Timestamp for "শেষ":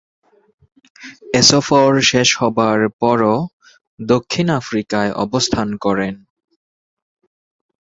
2.09-2.29